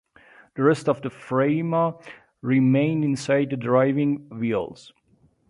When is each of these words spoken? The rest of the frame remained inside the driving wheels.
The 0.55 0.63
rest 0.63 0.89
of 0.89 1.03
the 1.03 1.11
frame 1.11 1.75
remained 2.41 3.03
inside 3.03 3.51
the 3.51 3.55
driving 3.55 4.29
wheels. 4.29 4.91